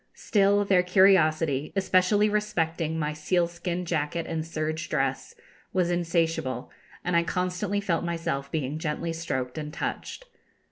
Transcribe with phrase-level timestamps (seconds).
[0.15, 5.35] Still, their curiosity, especially respecting my sealskin jacket and serge dress,
[5.73, 6.71] was insatiable,
[7.03, 10.25] and I constantly felt myself being gently stroked and touched.